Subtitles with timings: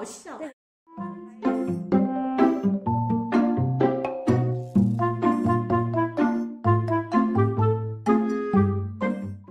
[0.00, 0.59] 好笑。